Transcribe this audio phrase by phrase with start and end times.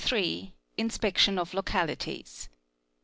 [0.79, 2.49] INSPECTION OF LOCALITIES.